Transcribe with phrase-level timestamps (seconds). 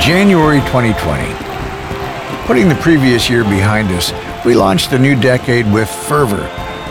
[0.00, 2.46] January 2020.
[2.46, 4.14] Putting the previous year behind us,
[4.46, 6.46] we launched a new decade with fervor,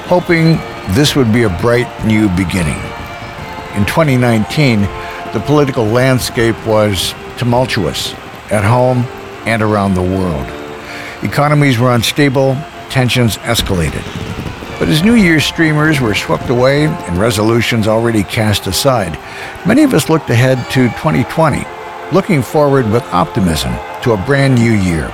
[0.05, 0.57] hoping
[0.93, 2.77] this would be a bright new beginning.
[3.75, 4.81] In 2019,
[5.33, 8.13] the political landscape was tumultuous
[8.51, 8.99] at home
[9.47, 10.45] and around the world.
[11.23, 12.55] Economies were unstable,
[12.91, 14.05] tensions escalated.
[14.77, 19.17] But as New Year's streamers were swept away and resolutions already cast aside,
[19.65, 21.65] many of us looked ahead to 2020,
[22.11, 25.13] looking forward with optimism to a brand new year,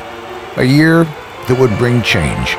[0.57, 2.55] a year that would bring change.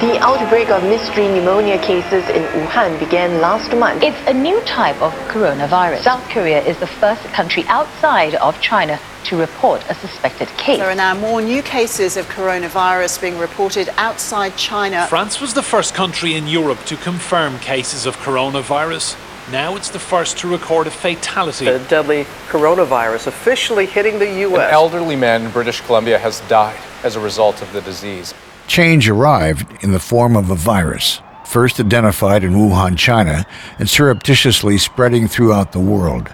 [0.00, 4.02] The outbreak of mystery pneumonia cases in Wuhan began last month.
[4.02, 6.02] It's a new type of coronavirus.
[6.02, 10.78] South Korea is the first country outside of China to report a suspected case.
[10.78, 15.06] There are now more new cases of coronavirus being reported outside China.
[15.06, 19.16] France was the first country in Europe to confirm cases of coronavirus.
[19.50, 21.64] Now it's the first to record a fatality.
[21.64, 24.68] The deadly coronavirus officially hitting the U.S.
[24.68, 28.34] An elderly man in British Columbia has died as a result of the disease.
[28.66, 33.46] Change arrived in the form of a virus, first identified in Wuhan, China,
[33.78, 36.28] and surreptitiously spreading throughout the world.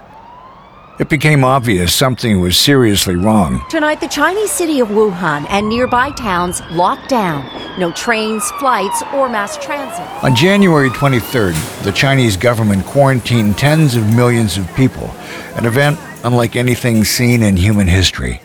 [0.99, 3.63] It became obvious something was seriously wrong.
[3.69, 7.49] Tonight, the Chinese city of Wuhan and nearby towns locked down.
[7.77, 10.05] No trains, flights, or mass transit.
[10.23, 15.13] On January 23rd, the Chinese government quarantined tens of millions of people,
[15.55, 18.41] an event unlike anything seen in human history.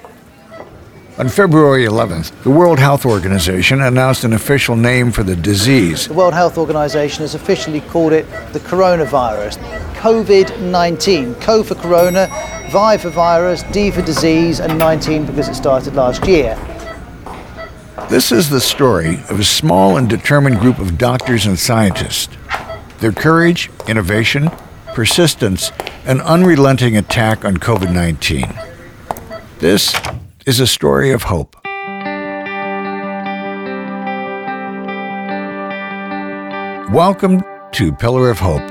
[1.18, 6.08] On February 11th, the World Health Organization announced an official name for the disease.
[6.08, 9.58] The World Health Organization has officially called it the coronavirus.
[9.94, 11.34] COVID 19.
[11.36, 12.26] Co for corona,
[12.70, 16.56] Vi for virus, D for disease, and 19 because it started last year.
[18.10, 22.36] This is the story of a small and determined group of doctors and scientists.
[22.98, 24.50] Their courage, innovation,
[24.94, 25.70] persistence,
[26.04, 28.52] and unrelenting attack on COVID 19.
[29.60, 29.94] This
[30.44, 31.54] is a story of hope.
[36.92, 38.68] Welcome to Pillar of Hope.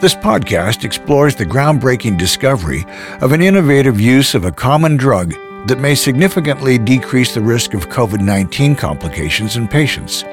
[0.00, 2.84] This podcast explores the groundbreaking discovery
[3.20, 5.32] of an innovative use of a common drug
[5.66, 10.24] that may significantly decrease the risk of COVID 19 complications in patients.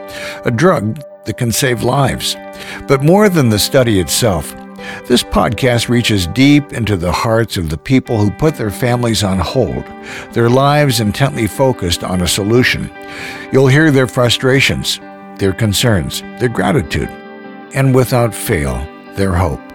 [0.46, 2.36] A drug that can save lives.
[2.88, 4.54] But more than the study itself,
[5.08, 9.38] this podcast reaches deep into the hearts of the people who put their families on
[9.38, 9.86] hold,
[10.34, 12.92] their lives intently focused on a solution.
[13.52, 15.00] You'll hear their frustrations,
[15.38, 17.10] their concerns, their gratitude,
[17.74, 19.71] and without fail, their hope.